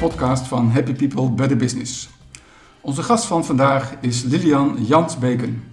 [0.00, 2.08] Feiten-podcast van Happy People Better Business.
[2.80, 5.64] Onze gast van vandaag is Lilian Jans-Beken.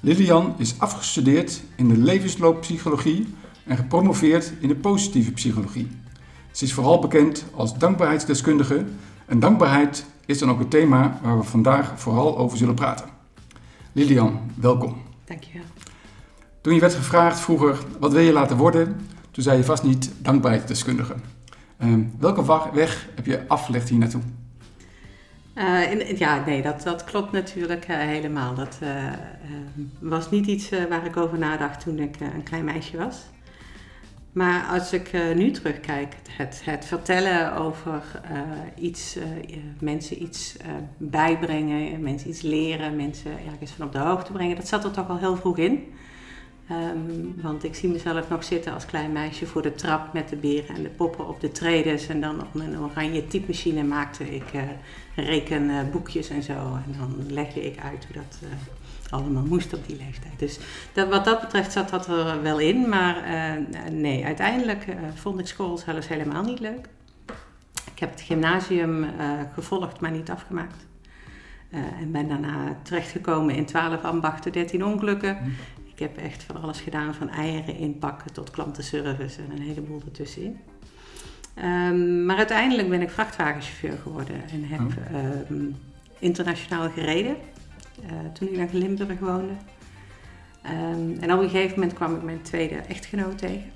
[0.00, 3.34] Lilian is afgestudeerd in de levenslooppsychologie
[3.64, 5.88] en gepromoveerd in de positieve psychologie.
[6.50, 8.84] Ze is vooral bekend als dankbaarheidsdeskundige
[9.26, 13.06] en dankbaarheid is dan ook het thema waar we vandaag vooral over zullen praten.
[13.92, 14.96] Lilian, welkom.
[15.24, 15.66] Dankjewel.
[16.60, 19.00] Toen je werd gevraagd vroeger, wat wil je laten worden?
[19.30, 21.14] Toen zei je vast niet dankbaarheidsdeskundige.
[21.82, 24.20] Uh, welke weg heb je afgelegd hier naartoe?
[25.54, 28.54] Uh, in, ja, nee, dat, dat klopt natuurlijk uh, helemaal.
[28.54, 29.12] Dat uh,
[29.98, 33.16] was niet iets waar ik over nadacht toen ik een klein meisje was.
[34.32, 38.02] Maar als ik nu terugkijk, het, het vertellen over
[38.78, 39.18] iets,
[39.80, 40.56] mensen iets
[40.96, 45.08] bijbrengen, mensen iets leren, mensen ergens van op de hoogte brengen, dat zat er toch
[45.08, 45.92] al heel vroeg in.
[46.70, 50.36] Um, want ik zie mezelf nog zitten als klein meisje voor de trap met de
[50.36, 52.06] beren en de poppen op de tredes.
[52.06, 54.62] En dan op mijn oranje typemachine maakte ik uh,
[55.14, 56.52] rekenboekjes en zo.
[56.52, 58.48] En dan legde ik uit hoe dat uh,
[59.12, 60.38] allemaal moest op die leeftijd.
[60.38, 60.58] Dus
[60.92, 62.88] dat, wat dat betreft zat dat er wel in.
[62.88, 63.24] Maar
[63.90, 66.88] nee, uiteindelijk vond ik school zelfs helemaal niet leuk.
[67.92, 69.06] Ik heb het gymnasium
[69.54, 70.86] gevolgd, maar niet afgemaakt.
[71.70, 75.56] En ben daarna terechtgekomen in 12 ambachten, 13 ongelukken.
[76.00, 80.58] Ik heb echt van alles gedaan, van eieren inpakken tot klantenservice en een heleboel ertussenin.
[81.64, 85.50] Um, maar uiteindelijk ben ik vrachtwagenchauffeur geworden en heb oh.
[85.50, 85.76] um,
[86.18, 87.36] internationaal gereden
[88.02, 89.52] uh, toen ik naar Limburg woonde.
[90.64, 93.70] Um, en op een gegeven moment kwam ik mijn tweede echtgenoot tegen.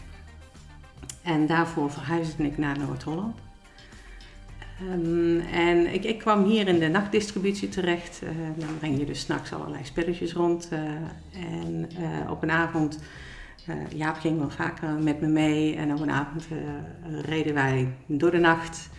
[1.22, 3.38] En daarvoor verhuisde ik naar Noord-Holland.
[4.83, 8.20] Um, en ik, ik, kwam hier in de nachtdistributie terecht.
[8.22, 10.69] Uh, dan breng je dus s'nachts allerlei spelletjes rond.
[10.72, 10.78] Uh,
[11.59, 12.99] en uh, op een avond,
[13.94, 15.76] Jaap ging wel vaker met me mee.
[15.76, 16.47] En op een avond
[17.22, 18.91] reden wij door de nacht.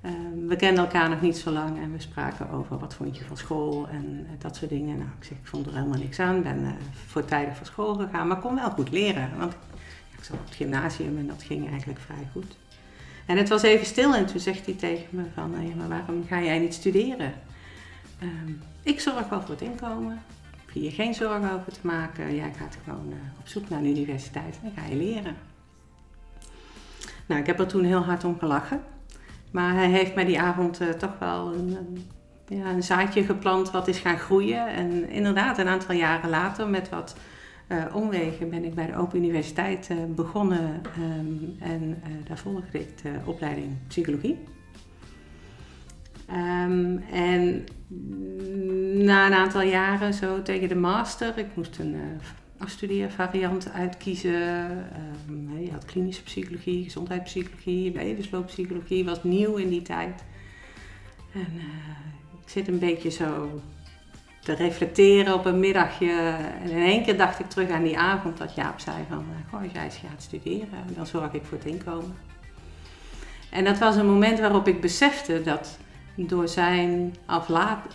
[0.00, 3.24] Ehm, we kenden elkaar nog niet zo lang en we spraken over wat vond je
[3.24, 4.98] van school en dat soort dingen.
[4.98, 6.42] Nou, ik zeg, ik vond er helemaal niks aan.
[6.42, 6.76] Ben
[7.06, 9.30] voortijdig van school gegaan, maar kon wel goed leren.
[9.38, 9.52] Want
[10.16, 12.56] ik zat op het gymnasium en dat ging eigenlijk vrij goed.
[13.32, 16.24] En het was even stil en toen zegt hij tegen me van, ja, maar waarom
[16.26, 17.32] ga jij niet studeren?
[18.22, 20.22] Um, ik zorg wel voor het inkomen.
[20.64, 22.34] Hoef je hier geen zorgen over te maken.
[22.34, 25.36] Jij gaat gewoon uh, op zoek naar een universiteit en dan ga je leren.
[27.26, 28.80] Nou, ik heb er toen heel hard om gelachen.
[29.50, 32.06] Maar hij heeft mij die avond uh, toch wel een,
[32.48, 34.66] ja, een zaadje geplant wat is gaan groeien.
[34.66, 37.16] En inderdaad, een aantal jaren later met wat
[37.72, 42.78] uh, omwegen ben ik bij de Open Universiteit uh, begonnen um, en uh, daar volgde
[42.78, 44.38] ik de opleiding psychologie.
[46.30, 47.64] Um, en
[49.04, 51.96] na een aantal jaren, zo tegen de master, ik moest een
[52.58, 54.70] afstudeervariant uitkiezen.
[55.28, 60.24] Um, je had klinische psychologie, gezondheidspsychologie, levenslooppsychologie, was nieuw in die tijd.
[61.34, 61.60] En
[62.42, 63.60] ik zit een beetje zo
[64.42, 66.10] te reflecteren op een middagje.
[66.62, 69.52] En in één keer dacht ik terug aan die avond dat Jaap zei van, eh,
[69.52, 72.16] goh, jij gaat studeren, dan zorg ik voor het inkomen.
[73.50, 75.78] En dat was een moment waarop ik besefte dat
[76.16, 77.86] door zijn aflaat,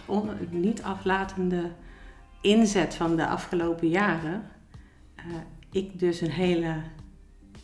[0.50, 1.72] niet aflatende
[2.42, 4.44] inzet van de afgelopen jaren,
[5.18, 5.24] uh,
[5.72, 6.76] ik dus een hele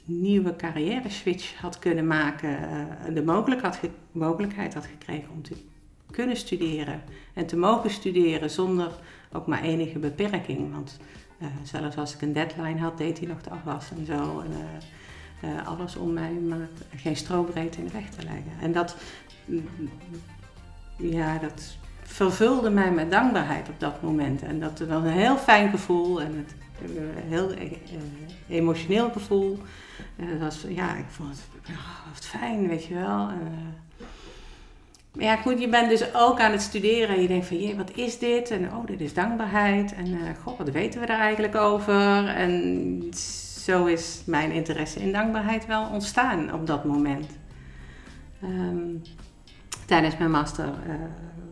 [0.06, 5.56] nieuwe carrière switch had kunnen maken, uh, de mogelijkheid had, mogelijkheid had gekregen om te
[6.14, 7.02] kunnen studeren
[7.34, 8.92] en te mogen studeren zonder
[9.32, 10.72] ook maar enige beperking.
[10.72, 10.98] Want
[11.42, 14.40] uh, zelfs als ik een deadline had, deed hij nog de afwas en zo.
[14.40, 18.52] En, uh, uh, alles om mij maar geen strobreedte in de weg te leggen.
[18.62, 18.96] En dat,
[19.46, 19.66] mm,
[20.98, 24.42] ja, dat vervulde mij met dankbaarheid op dat moment.
[24.42, 26.56] En dat was een heel fijn gevoel en het,
[26.96, 27.52] een heel
[28.48, 29.60] emotioneel gevoel.
[30.16, 33.30] En het was, ja, ik vond het oh, wat fijn, weet je wel.
[33.30, 33.76] En,
[35.16, 37.76] maar ja, goed, je bent dus ook aan het studeren en je denkt van, jee,
[37.76, 38.52] wat is dit?
[38.52, 39.94] En oh, dit is dankbaarheid.
[39.94, 42.28] En uh, god, wat weten we daar eigenlijk over?
[42.28, 43.04] En
[43.66, 47.28] zo is mijn interesse in dankbaarheid wel ontstaan op dat moment.
[48.44, 49.02] Um,
[49.86, 50.94] tijdens mijn master uh,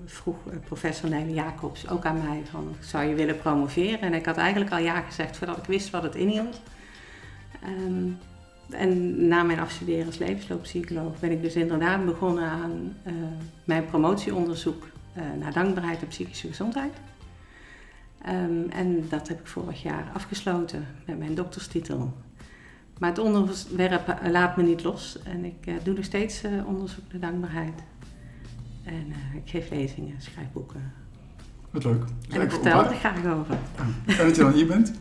[0.06, 4.02] vroeg eh, professor Nelly Jacobs ook aan mij van, zou je willen promoveren?
[4.02, 6.62] En ik had eigenlijk al ja gezegd voordat ik wist wat het inhield.
[7.68, 8.18] Um,
[8.74, 13.14] en na mijn afstuderen als levenslooppsycholoog ben ik dus inderdaad begonnen aan uh,
[13.64, 14.88] mijn promotieonderzoek
[15.18, 16.94] uh, naar dankbaarheid en psychische gezondheid.
[18.28, 22.14] Um, en dat heb ik vorig jaar afgesloten met mijn dokterstitel.
[22.98, 27.22] Maar het onderwerp laat me niet los en ik uh, doe nog steeds onderzoek naar
[27.22, 27.84] dankbaarheid.
[28.84, 30.94] En ik geef lezingen, schrijf boeken.
[31.70, 32.04] Wat leuk.
[32.30, 33.58] En ik vertel er graag over.
[34.06, 34.94] Fijn dat je dan hier bent.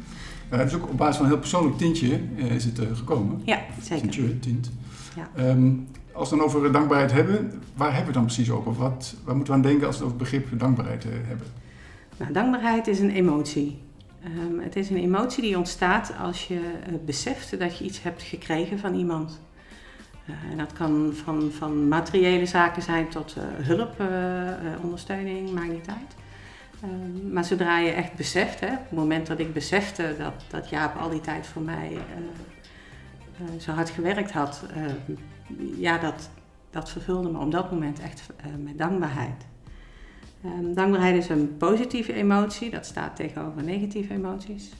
[0.52, 3.42] Uh, dus ook op basis van een heel persoonlijk tintje uh, is het uh, gekomen.
[3.44, 4.02] Ja, zeker.
[4.02, 4.70] Tintje, tint.
[5.16, 5.48] Ja.
[5.48, 8.74] Um, als we dan over dankbaarheid hebben, waar hebben we het dan precies over?
[8.74, 11.46] Wat, waar moeten we aan denken als we het over het begrip dankbaarheid hebben?
[12.16, 13.78] Nou, dankbaarheid is een emotie.
[14.24, 18.22] Um, het is een emotie die ontstaat als je uh, beseft dat je iets hebt
[18.22, 19.40] gekregen van iemand.
[20.26, 24.02] Uh, en dat kan van, van materiële zaken zijn tot uh, hulp,
[24.82, 26.14] ondersteuning, maakt niet uit.
[26.82, 30.68] Ehm, maar zodra je echt beseft, hè, op het moment dat ik besefte dat, dat
[30.68, 31.98] Jaap al die tijd voor mij
[33.58, 35.16] zo hard gewerkt had, ehm,
[35.80, 36.30] ja, dat,
[36.70, 38.26] dat vervulde me op dat moment echt
[38.58, 39.48] met dankbaarheid.
[40.44, 44.72] Um, dankbaarheid is een positieve emotie, dat staat tegenover negatieve emoties.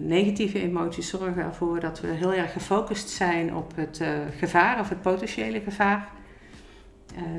[0.00, 4.00] Negatieve emoties zorgen ervoor dat we heel erg gefocust zijn op het
[4.38, 6.08] gevaar of het potentiële gevaar,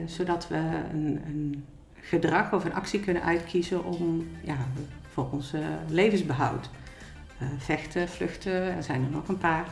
[0.05, 0.55] zodat we
[0.93, 1.65] een, een,
[2.07, 4.57] gedrag of een actie kunnen uitkiezen om, ja,
[5.12, 5.54] voor ons
[5.88, 6.69] levensbehoud.
[7.57, 9.68] vechten, vluchten, er zijn er nog een paar.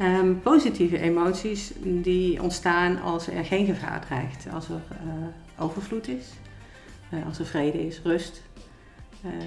[0.00, 4.80] Um, positieve emoties die ontstaan als er geen gevaar dreigt, als er
[5.58, 6.26] overvloed is,
[7.14, 8.42] uh, als er vrede is, rust.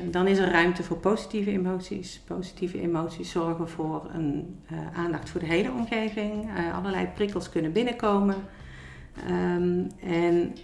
[0.09, 2.21] Dan is er ruimte voor positieve emoties.
[2.25, 4.59] Positieve emoties zorgen voor een
[4.95, 6.49] aandacht voor de hele omgeving.
[6.73, 8.35] allerlei prikkels kunnen binnenkomen.
[9.29, 10.55] Um, en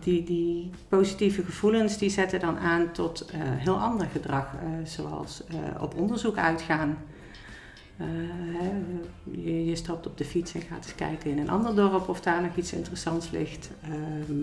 [0.00, 4.54] die, die, positieve gevoelens die zetten dan aan tot heel ander gedrag,
[4.84, 5.42] zoals
[5.80, 6.98] op onderzoek uitgaan.
[9.30, 12.20] Je, je, stapt op de fiets en gaat eens kijken in een ander dorp of
[12.20, 13.70] daar nog iets interessants ligt.
[13.82, 14.42] Ehm,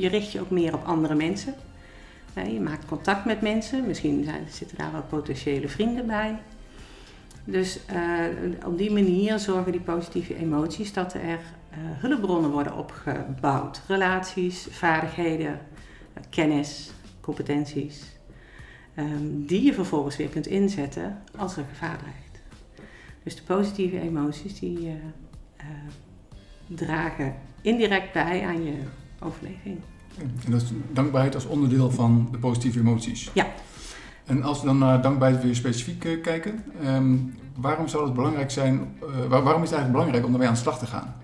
[0.00, 1.54] je richt je ook meer op andere mensen.
[2.34, 3.86] je maakt contact met mensen.
[3.86, 6.38] Misschien zijn, zitten daar wel potentiële vrienden bij.
[7.50, 13.82] Dus uh, op die manier zorgen die positieve emoties dat er uh, hulpbronnen worden opgebouwd.
[13.86, 15.60] Relaties, vaardigheden,
[16.30, 16.90] kennis,
[17.20, 18.02] competenties.
[18.96, 22.42] Um, die je vervolgens weer kunt inzetten als er gevaar dreigt.
[23.22, 24.96] Dus de positieve emoties die
[26.66, 28.74] dragen indirect bij aan je
[29.20, 29.78] overleving.
[30.18, 33.30] En dat is dankbaarheid als onderdeel van de positieve emoties.
[33.34, 33.46] Ja.
[34.28, 38.50] En als we dan naar dankbaarheid weer specifiek uh, kijken, um, waarom zou het belangrijk
[38.50, 38.96] zijn,
[39.28, 41.14] waar, waarom is het eigenlijk belangrijk om ermee aan de slag te gaan?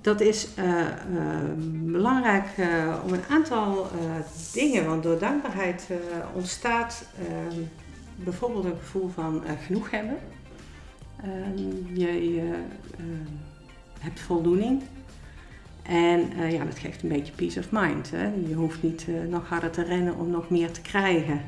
[0.00, 0.84] Dat is uh,
[1.72, 2.46] belangrijk
[3.04, 3.86] om een aantal
[4.52, 5.88] dingen, want door dankbaarheid
[6.34, 7.60] ontstaat ehm,
[8.16, 10.16] bijvoorbeeld een gevoel van genoeg hebben.
[11.22, 12.54] Ehm, je, je
[13.98, 14.82] hebt voldoening.
[15.82, 18.10] En ja, dat geeft een beetje peace of mind.
[18.10, 18.30] Hè?
[18.48, 21.40] Je hoeft niet nog harder te rennen om nog meer te krijgen.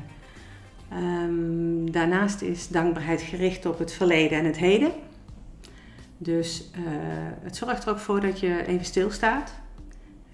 [0.97, 4.91] Um, daarnaast is dankbaarheid gericht op het verleden en het heden.
[6.17, 6.83] Dus uh,
[7.41, 9.53] het zorgt er ook voor dat je even stilstaat.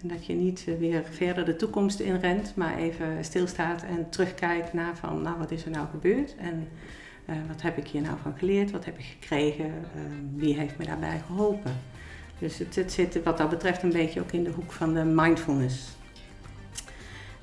[0.02, 4.74] En dat je niet uh, weer verder de toekomst inrent, maar even stilstaat en terugkijkt
[4.74, 6.68] naar van, nou wat is er nou gebeurd en
[7.30, 9.74] uh, wat heb ik hier nou van geleerd, wat heb ik gekregen,
[10.36, 11.72] wie heeft me daarbij geholpen.
[12.40, 15.98] Dus het, zit wat dat betreft een beetje ook in de hoek van de mindfulness.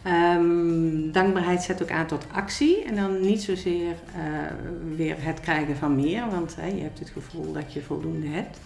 [0.06, 5.76] Um, dankbaarheid zet ook aan tot actie en dan niet zozeer uh, weer het krijgen
[5.76, 8.60] van meer, want je hebt het gevoel dat je voldoende hebt.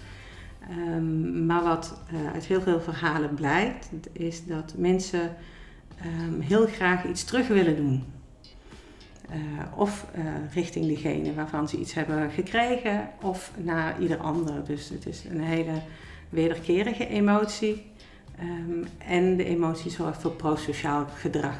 [0.70, 5.36] Um, maar wat uh, uit heel veel verhalen blijkt, is dat mensen
[6.04, 8.04] um, heel graag iets terug willen doen.
[9.30, 9.36] Uh,
[9.76, 10.06] of
[10.52, 14.64] richting degene waarvan ze iets hebben gekregen, of naar ieder ander.
[14.64, 15.82] Dus het is een hele
[16.28, 17.89] wederkerige emotie.
[18.42, 21.56] Um, en de emotie zorgt voor prosociaal gedrag.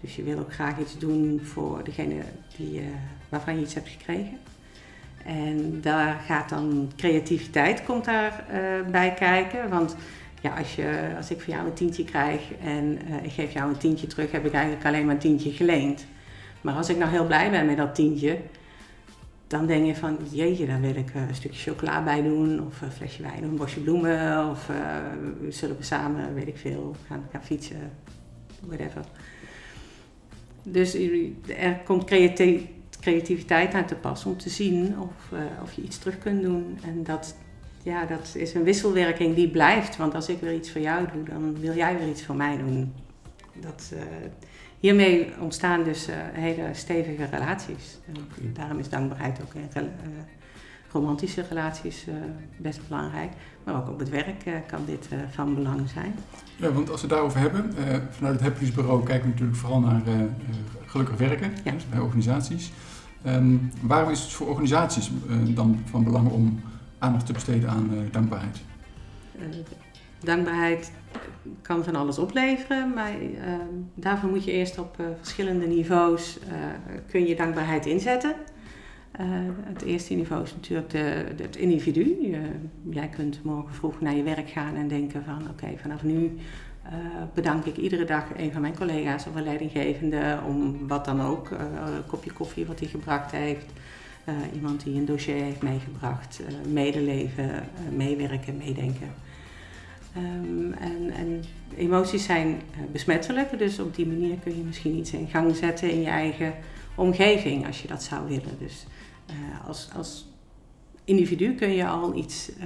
[0.00, 2.14] Dus je wil ook graag iets doen voor degene
[2.56, 2.86] die, uh,
[3.28, 4.38] waarvan je iets hebt gekregen.
[5.24, 9.68] En daar gaat dan creativiteit komt daar uh, bij kijken.
[9.68, 9.96] Want
[10.40, 13.68] ja, als, je, als ik van jou een tientje krijg en uh, ik geef jou
[13.70, 16.06] een tientje terug, heb ik eigenlijk alleen maar een tientje geleend.
[16.60, 18.38] Maar als ik nou heel blij ben met dat tientje,
[19.46, 22.80] dan denk je van, jeetje, daar wil ik eh, een stukje chocola bij doen, of
[22.80, 24.76] een flesje wijn, of een bosje bloemen, of uh,
[25.48, 27.92] zullen we samen, weet ik veel, gaan, gaan fietsen,
[28.60, 29.04] whatever.
[30.62, 30.94] Dus
[31.58, 32.04] er komt
[33.00, 36.78] creativiteit aan te pas om te zien of, uh, of je iets terug kunt doen.
[36.84, 37.36] En dat,
[37.82, 41.22] ja, dat is een wisselwerking die blijft, want als ik weer iets voor jou doe,
[41.22, 42.92] dan wil jij weer iets voor mij doen.
[43.60, 43.92] Dat,
[44.86, 47.98] hiermee ontstaan dus uh, hele stevige relaties.
[48.08, 48.52] Okay.
[48.52, 49.82] Daarom is dankbaarheid ook in uh,
[50.92, 52.14] romantische relaties uh,
[52.56, 53.32] best belangrijk.
[53.64, 56.14] Maar ook op het werk kan dit van belang zijn.
[56.56, 57.74] Ja, want als we het daarover hebben,
[58.10, 60.02] vanuit het Happiness Bureau kijken we natuurlijk vooral naar
[60.86, 61.72] gelukkig werken ja.
[61.72, 62.72] dus bij organisaties.
[63.26, 65.10] Um, waarom is het voor organisaties
[65.48, 66.60] dan van belang om
[66.98, 68.60] aandacht te besteden aan dankbaarheid?
[70.20, 70.92] dankbaarheid
[71.62, 73.38] kan van alles opleveren, maar uh,
[73.94, 76.54] daarvoor moet je eerst op uh, verschillende niveaus uh,
[77.10, 78.34] kun je dankbaarheid inzetten.
[79.64, 82.36] het eerste niveau is natuurlijk de, het individu.
[82.90, 86.38] Jij kunt morgen vroeg naar je werk gaan en denken van oké, vanaf nu
[87.34, 91.50] bedank ik iedere dag een van mijn collega's of een leidinggevende om wat dan ook,
[91.50, 93.66] een kopje koffie wat hij gebracht heeft.
[94.54, 96.40] iemand die een dossier heeft meegebracht,
[96.72, 97.50] medeleven,
[97.96, 99.08] meewerken, meedenken.
[100.16, 101.44] Um, en, en,
[101.76, 105.90] emoties zijn uh, besmettelijk, dus op die manier kun je misschien iets in gang zetten
[105.90, 106.54] in je eigen
[106.94, 108.58] omgeving als je dat zou willen.
[108.58, 108.86] Dus
[109.30, 110.28] uh, als, als
[111.04, 112.64] individu kun je al iets uh,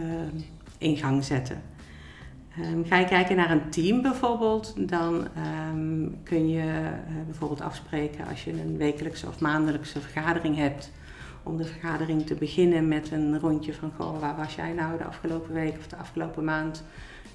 [0.79, 1.63] in gang zetten.
[2.59, 5.29] Um, ga je kijken naar een team bijvoorbeeld, dan
[6.23, 10.91] kun je uh, bijvoorbeeld afspreken als je een wekelijkse of maandelijkse vergadering hebt,
[11.43, 15.55] om de vergadering te beginnen met een rondje van waar was jij nou de afgelopen
[15.55, 16.85] week of de afgelopen maand?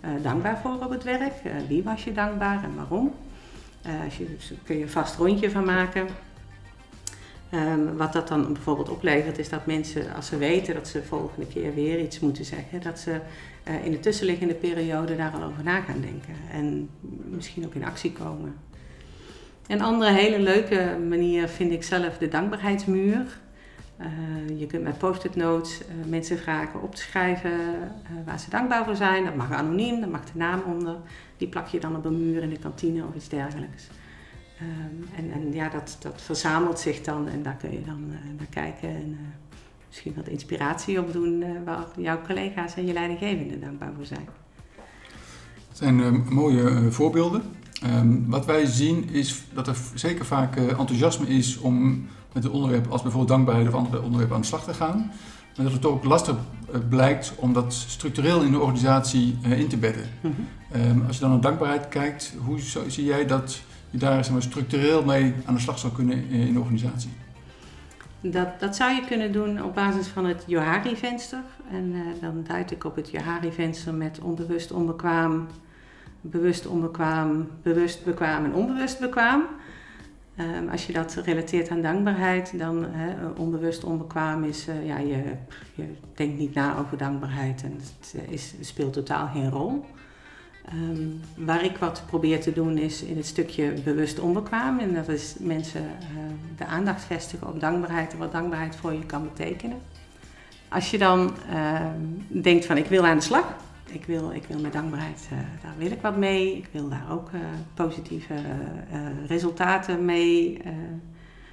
[0.06, 1.34] Uh, dankbaar voor op het werk?
[1.46, 3.14] Uh, wie was je dankbaar en waarom?
[3.86, 6.08] Uh, als je, dus kun je een vast rondje van maken.
[7.54, 11.06] Um, wat dat dan bijvoorbeeld oplevert, is dat mensen, als ze weten dat ze de
[11.06, 13.20] volgende keer weer iets moeten zeggen, dat ze
[13.84, 16.90] in de tussenliggende periode daar al over na gaan denken en
[17.30, 18.56] misschien ook in actie komen.
[19.68, 23.38] Een andere hele leuke manier vind ik zelf de dankbaarheidsmuur.
[24.00, 28.50] Uh, je kunt met post-it notes uh, mensen vragen op te schrijven uh, waar ze
[28.50, 29.26] dankbaar voor zijn.
[29.26, 30.96] Dat mag anoniem, daar mag de naam onder.
[31.38, 33.88] Die plak je dan op een muur in de kantine of iets dergelijks.
[34.62, 38.48] Um, en, en, ja, dat, dat verzamelt zich dan en daar kun je dan naar
[38.50, 39.18] kijken en
[39.88, 44.28] misschien wat inspiratie op doen waar jouw collega's en je leidinggevenden dankbaar voor zijn.
[45.68, 47.42] Het zijn mooie voorbeelden.
[47.86, 52.92] Um, wat wij zien is dat er zeker vaak enthousiasme is om met een onderwerp
[52.92, 55.12] als bijvoorbeeld dankbaarheid of andere onderwerpen aan de slag te gaan.
[55.56, 56.36] Maar dat het ook lastig
[56.72, 60.04] eh, blijkt om dat structureel in de organisatie uh, in te bedden.
[60.22, 60.36] Mm
[60.72, 60.82] -hmm.
[60.82, 64.42] um, als je dan naar dankbaarheid kijkt, hoe zie jij dat je daar zeg maar,
[64.42, 67.10] structureel mee aan de slag zou kunnen in de organisatie?
[68.22, 71.42] Dat, dat zou je kunnen doen op basis van het Johari-venster.
[71.72, 75.48] En uh, dan duid ik op het Johari-venster met onbewust onbekwaam,
[76.22, 79.44] bewust onbekwaam, bewust bekwaam en onbewust bekwaam.
[80.40, 85.24] Um, als je dat relateert aan dankbaarheid, dan he, onbewust onbekwaam is, uh, ja, je,
[85.76, 85.84] je,
[86.16, 89.86] denkt niet na over dankbaarheid en het is, speelt totaal geen rol.
[90.74, 94.80] Um, waar ik wat probeer te doen is in het stukje bewust onbekwaam.
[94.80, 95.86] En dat is mensen
[96.58, 99.78] de aandacht vestigen op dankbaarheid en wat dankbaarheid voor je kan betekenen.
[100.70, 101.86] Als je dan uh,
[102.28, 103.56] denkt van ik wil aan de slag,
[103.96, 106.58] ik wil, ik wil met dankbaarheid, uh, daar wil ik wat mee.
[106.58, 107.40] Ik wil daar ook uh,
[107.74, 110.62] positieve uh, resultaten mee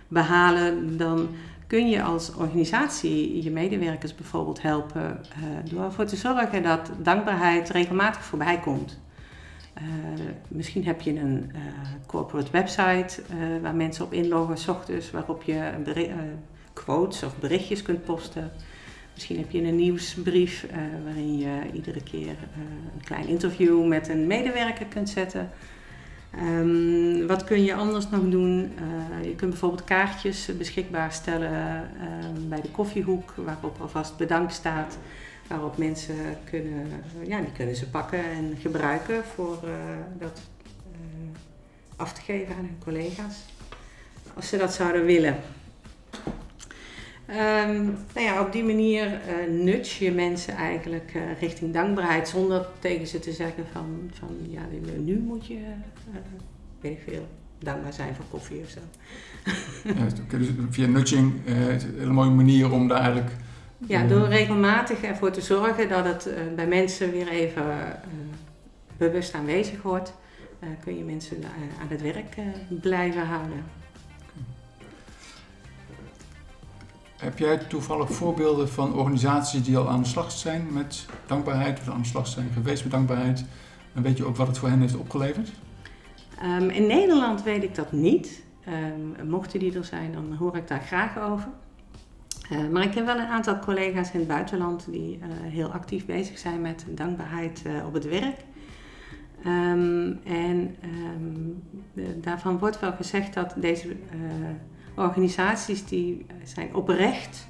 [0.08, 0.96] behalen.
[0.96, 1.28] Dan
[1.66, 5.20] kun je als organisatie je medewerkers bijvoorbeeld helpen
[5.64, 9.00] door ervoor te zorgen dat dankbaarheid regelmatig voorbij komt.
[10.48, 11.52] misschien heb je een
[12.06, 13.22] corporate website
[13.62, 15.72] waar mensen op inloggen, s ochtends, waarop je
[16.72, 18.50] quotes of berichtjes kunt posten.
[19.14, 22.62] Misschien heb je een nieuwsbrief uh, waarin je iedere keer uh,
[22.94, 25.50] een klein interview met een medewerker kunt zetten.
[26.40, 28.72] Um, wat kun je anders nog doen?
[29.20, 31.90] Uh, je kunt bijvoorbeeld kaartjes beschikbaar stellen
[32.48, 34.98] bij de koffiehoek, waarop alvast bedankt staat.
[35.48, 36.86] Waarop mensen kunnen,
[37.26, 39.58] ja, die kunnen ze pakken en gebruiken voor
[40.18, 40.40] dat
[41.96, 43.36] af te geven aan hun collega's.
[44.34, 45.36] Als ze dat zouden willen.
[47.32, 52.66] Um, nou ja, op die manier uh, nudge je mensen eigenlijk uh, richting dankbaarheid zonder
[52.78, 54.60] tegen ze te zeggen van, van ja,
[54.98, 56.16] nu moet je, uh,
[56.80, 58.80] weet ik veel, dankbaar zijn voor koffie of zo.
[59.84, 63.30] ja, dus via nudging is een hele mooie manier om daar eigenlijk...
[63.86, 67.64] Ja, door regelmatig ervoor te zorgen dat het bij mensen weer even
[68.96, 70.14] bewust aanwezig wordt,
[70.84, 71.36] kun je mensen
[71.80, 72.34] aan het werk
[72.80, 73.81] blijven houden.
[77.22, 81.88] Heb jij toevallig voorbeelden van organisaties die al aan de slag zijn met dankbaarheid, of
[81.88, 83.44] aan de slag zijn geweest met dankbaarheid?
[83.94, 85.52] En weet je ook wat het voor hen heeft opgeleverd?
[86.44, 88.42] Um, in Nederland weet ik dat niet.
[88.68, 91.48] Um, mochten die er zijn, dan hoor ik daar graag over.
[92.52, 96.06] Uh, maar ik heb wel een aantal collega's in het buitenland die uh, heel actief
[96.06, 98.36] bezig zijn met dankbaarheid uh, op het werk.
[100.24, 100.76] En
[102.20, 103.96] daarvan wordt wel gezegd dat deze
[104.94, 107.48] organisaties die zijn oprecht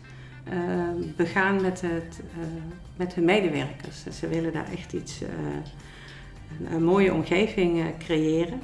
[0.52, 2.44] uh, begaan met, het, uh,
[2.96, 4.04] met hun medewerkers.
[4.18, 5.28] Ze willen daar echt iets, uh,
[6.58, 8.60] een, een, mooie omgeving creëren.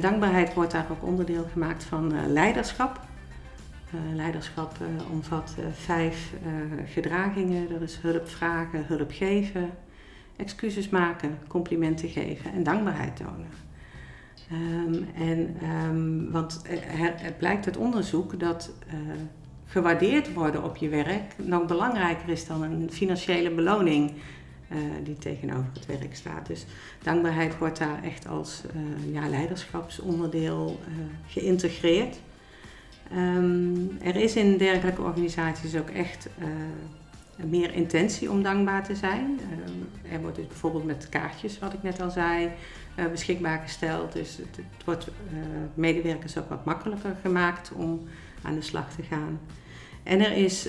[0.00, 3.00] dankbaarheid wordt daar ook onderdeel gemaakt van leiderschap.
[4.14, 4.76] leiderschap
[5.10, 6.32] omvat vijf
[6.86, 7.68] gedragingen.
[7.68, 9.70] Dat is hulp vragen, hulp geven,
[10.36, 13.48] excuses maken, complimenten geven en dankbaarheid tonen.
[14.52, 15.56] Um, en,
[15.88, 16.62] um, want
[17.22, 18.92] het blijkt uit onderzoek dat uh,
[19.64, 25.70] gewaardeerd worden op je werk nog belangrijker is dan een financiële beloning uh, die tegenover
[25.72, 26.46] het werk staat.
[26.46, 26.66] Dus
[27.02, 28.62] dankbaarheid wordt daar echt als
[29.12, 30.80] ja, leiderschapsonderdeel
[31.26, 32.16] geïntegreerd.
[33.16, 36.28] Um, er is in dergelijke organisaties ook echt
[37.36, 39.40] meer intentie om dankbaar te zijn.
[40.12, 42.50] Er wordt dus bijvoorbeeld met kaartjes, wat ik net al zei,
[42.98, 44.12] uh, beschikbaar gesteld.
[44.12, 45.38] Dus het, het wordt uh,
[45.74, 48.08] medewerkers ook wat makkelijker gemaakt om
[48.42, 49.40] aan de slag te gaan.
[50.02, 50.68] En er is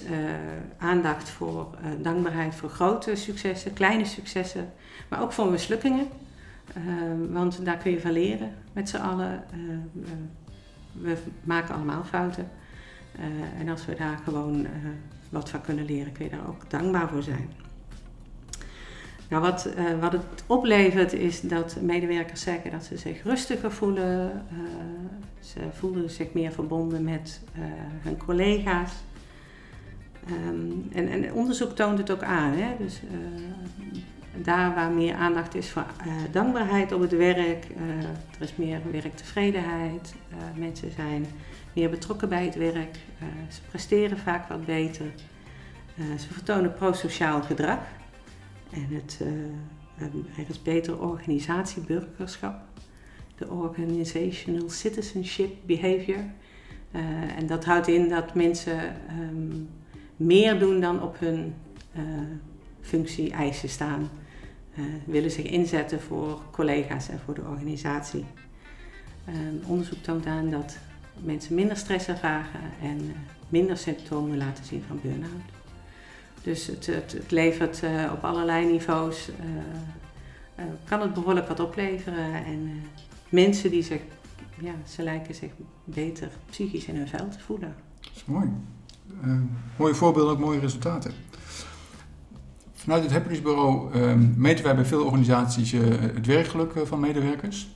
[0.77, 4.73] aandacht voor dankbaarheid voor grote successen, kleine successen,
[5.07, 6.07] maar ook voor mislukkingen.
[7.31, 9.43] want daar kun je van leren met z'n allen.
[10.91, 12.49] we maken allemaal fouten.
[13.57, 14.67] en als we daar gewoon
[15.29, 17.49] wat van kunnen leren, kun je daar ook dankbaar voor zijn.
[19.29, 24.45] Nou, wat, uh, wat het oplevert is dat medewerkers zeggen dat ze zich rustiger voelen.
[24.51, 24.59] Uh,
[25.39, 27.63] ze voelen zich meer verbonden met uh,
[28.01, 28.91] hun collega's.
[30.29, 32.51] Um, en, en onderzoek toont het ook aan.
[32.53, 32.75] Hè?
[32.77, 33.01] Dus
[34.37, 35.85] daar waar meer aandacht is voor
[36.31, 37.65] dankbaarheid op het werk,
[38.37, 40.15] er is meer werktevredenheid.
[40.55, 41.25] mensen zijn
[41.73, 42.95] meer betrokken bij het werk.
[43.49, 45.05] Ze presteren vaak wat beter.
[45.95, 47.79] Ze vertonen prosociaal gedrag.
[48.75, 49.19] En het,
[50.37, 52.61] uh, is beter organisatieburgerschap.
[53.37, 56.23] De organizational citizenship behavior.
[57.37, 59.69] en dat houdt in dat mensen um,
[60.15, 61.53] meer doen dan op hun
[62.81, 64.09] functie-eisen staan.
[65.05, 68.25] willen zich inzetten voor collega's en voor de organisatie.
[69.29, 70.77] Um, onderzoek toont aan dat
[71.23, 73.13] mensen minder stress ervaren en
[73.49, 75.54] minder symptomen laten zien van burn-out.
[76.45, 82.45] Dus het, het, het levert uh, op allerlei niveaus, uh, kan het behoorlijk wat opleveren.
[82.45, 82.83] En
[83.29, 84.01] mensen die zich,
[84.59, 85.51] ja, ze lijken zich
[85.83, 87.75] beter psychisch in hun vel te voelen.
[88.01, 88.47] Dat is mooi.
[89.77, 91.11] mooie voorbeelden, ook mooie resultaten.
[92.73, 93.97] Vanuit het Happiness Bureau
[94.35, 97.74] meten wij bij veel organisaties het werkgeluk van medewerkers.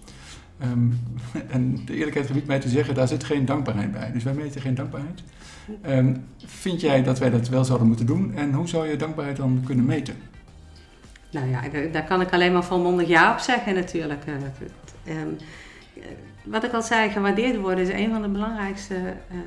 [0.64, 1.00] Um,
[1.56, 4.12] en de eerlijkheid gebied mij te zeggen, daar zit geen dankbaarheid bij.
[4.12, 5.24] Dus wij meten geen dankbaarheid.
[5.88, 8.34] Um, vind jij dat wij dat wel zouden moeten doen?
[8.36, 10.16] En hoe zou je dankbaarheid dan kunnen meten?
[11.32, 14.24] Nou ja, daar kan ik alleen maar volmondig ja op zeggen natuurlijk.
[15.08, 15.38] Um,
[16.44, 19.38] wat ik al zei, gewaardeerd worden is een van de belangrijkste uh,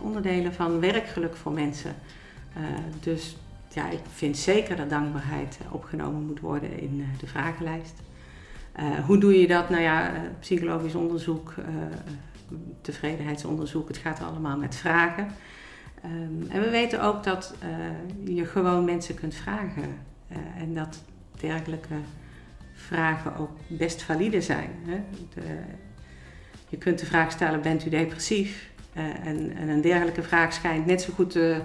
[0.00, 1.94] onderdelen van werkgeluk voor mensen.
[3.00, 3.36] Dus
[3.68, 7.94] ja, ik vind zeker dat dankbaarheid opgenomen moet worden in de vragenlijst.
[8.80, 9.70] Uh, hoe doe je dat?
[9.70, 11.64] Nou ja, uh, psychologisch onderzoek, uh,
[12.80, 15.28] tevredenheidsonderzoek, het gaat allemaal met vragen.
[16.04, 17.54] Um, en we weten ook dat
[18.24, 19.84] je gewoon mensen kunt vragen
[20.58, 21.02] en dat
[21.40, 21.94] dergelijke
[22.74, 24.70] vragen ook best valide zijn.
[24.86, 25.00] Hè?
[25.34, 25.40] De,
[26.68, 28.70] je kunt de vraag stellen, bent u depressief?
[28.92, 31.60] En, en, een dergelijke vraag schijnt net zo goed te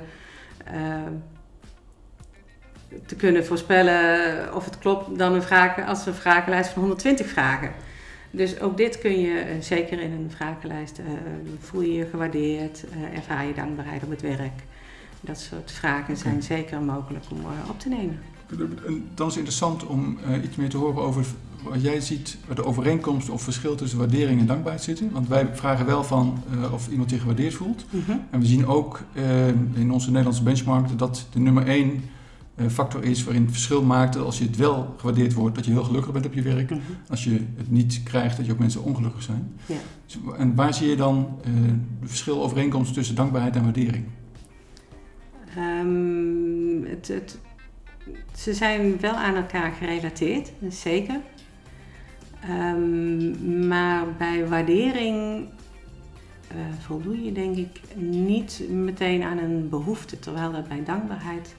[3.05, 7.71] te kunnen voorspellen of het klopt dan een vraag, als een vragenlijst van 120 vragen.
[8.31, 11.05] Dus ook dit kun je uh, zeker in een vragenlijst, uh,
[11.59, 14.63] voel je je gewaardeerd, uh, ervaar je dankbaarheid op het werk.
[15.21, 17.37] Dat soort vragen zijn zeker mogelijk om
[17.69, 18.19] op te nemen.
[19.15, 21.25] Dan is het interessant om iets meer te horen over
[21.63, 25.11] wat jij ziet, de overeenkomst of verschil tussen waardering en dankbaarheid zitten.
[25.11, 27.85] Want wij vragen wel van of iemand zich gewaardeerd voelt.
[27.89, 28.23] Mm -hmm.
[28.29, 29.01] En we zien ook
[29.73, 32.03] in onze Nederlandse benchmark dat de nummer 1
[32.69, 35.71] factor is waarin het verschil maakt dat als je het wel gewaardeerd wordt, dat je
[35.71, 36.69] heel gelukkig bent op je werk.
[36.69, 36.81] Mhm.
[37.09, 39.53] Als je het niet krijgt, dat je ook mensen ongelukkig zijn.
[39.65, 39.75] Ja.
[40.05, 41.53] Dus, en waar zie je dan uh,
[42.01, 44.05] de verschil overeenkomst tussen dankbaarheid en waardering?
[45.57, 47.37] Um, het, het,
[48.35, 51.19] ze zijn wel aan elkaar gerelateerd, zeker.
[52.49, 55.47] Um, maar bij waardering
[56.51, 61.55] uh, voldoe je denk ik niet meteen aan een behoefte, terwijl dat bij dankbaarheid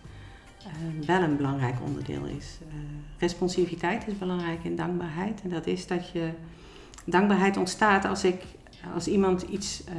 [1.06, 2.58] wel een belangrijk onderdeel is.
[2.68, 2.74] Uh,
[3.18, 5.40] responsiviteit is belangrijk in dankbaarheid.
[5.42, 6.30] En dat is dat je.
[7.04, 8.42] Dankbaarheid ontstaat als, ik,
[8.94, 9.82] als iemand iets.
[9.88, 9.94] Uh,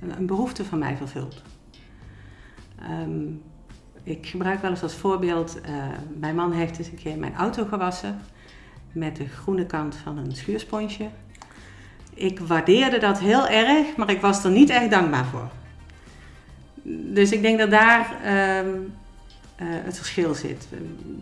[0.00, 1.42] een, een, behoefte van mij vervult.
[3.02, 3.42] Um,
[4.02, 5.60] ik gebruik wel eens als voorbeeld.
[6.18, 8.18] mijn man heeft eens een keer mijn auto gewassen.
[8.92, 11.08] Met de groene kant van een schuursponsje.
[12.14, 15.50] Ik waardeerde dat heel erg, maar ik was er niet echt dankbaar voor.
[17.12, 18.72] Dus ik denk dat daar uh,
[19.62, 20.68] het verschil zit.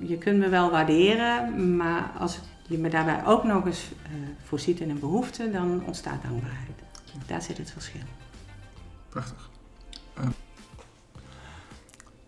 [0.00, 4.80] Je kunt me wel waarderen, maar als je me daarbij ook nog eens uh, voorziet
[4.80, 6.68] in een behoefte, dan ontstaat dankbaarheid.
[7.26, 8.00] Daar zit het verschil.
[9.08, 9.50] Prachtig.
[10.18, 10.26] Uh,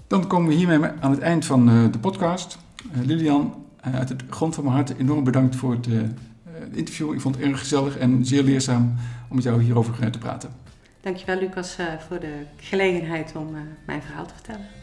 [0.06, 2.58] dan komen we hiermee aan het eind van de podcast.
[2.92, 5.88] Lilian, uit het grond van mijn hart enorm bedankt voor het
[6.72, 7.12] interview.
[7.12, 8.94] Ik vond het erg gezellig en zeer leerzaam
[9.28, 10.50] om met jou hierover te praten.
[11.00, 11.76] Dankjewel Lucas
[12.08, 14.79] voor de gelegenheid om mijn verhaal te vertellen.